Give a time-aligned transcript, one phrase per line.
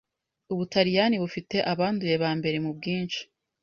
[0.53, 3.21] u Butaliyani bufite abanduye bambere mubwinshi.